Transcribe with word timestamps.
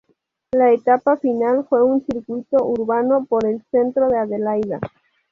La 0.53 0.71
etapa 0.71 1.15
final 1.17 1.63
fue 1.69 1.83
un 1.83 2.03
circuito 2.03 2.65
urbano 2.65 3.25
por 3.25 3.45
el 3.45 3.61
centro 3.69 4.07
de 4.07 4.17
Adelaida. 4.17 4.79